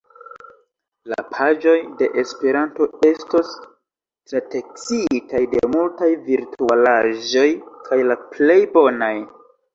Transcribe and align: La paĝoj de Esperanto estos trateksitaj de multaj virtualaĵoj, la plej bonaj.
La 1.11 1.17
paĝoj 1.33 1.73
de 1.99 2.07
Esperanto 2.21 2.87
estos 3.09 3.51
trateksitaj 4.31 5.43
de 5.53 5.63
multaj 5.77 6.11
virtualaĵoj, 6.31 7.47
la 8.11 8.21
plej 8.35 8.59
bonaj. 8.81 9.15